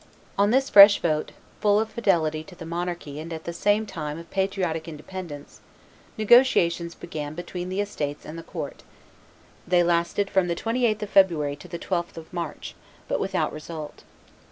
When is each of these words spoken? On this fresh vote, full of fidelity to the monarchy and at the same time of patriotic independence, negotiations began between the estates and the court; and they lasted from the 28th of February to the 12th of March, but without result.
On 0.35 0.49
this 0.49 0.67
fresh 0.71 0.99
vote, 0.99 1.31
full 1.59 1.79
of 1.79 1.91
fidelity 1.91 2.43
to 2.45 2.55
the 2.55 2.65
monarchy 2.65 3.19
and 3.19 3.31
at 3.31 3.43
the 3.43 3.53
same 3.53 3.85
time 3.85 4.17
of 4.17 4.31
patriotic 4.31 4.87
independence, 4.87 5.61
negotiations 6.17 6.95
began 6.95 7.35
between 7.35 7.69
the 7.69 7.81
estates 7.81 8.25
and 8.25 8.35
the 8.35 8.41
court; 8.41 8.81
and 9.63 9.73
they 9.73 9.83
lasted 9.83 10.27
from 10.31 10.47
the 10.47 10.55
28th 10.55 11.03
of 11.03 11.09
February 11.11 11.55
to 11.55 11.67
the 11.67 11.77
12th 11.77 12.17
of 12.17 12.33
March, 12.33 12.73
but 13.07 13.19
without 13.19 13.53
result. 13.53 14.03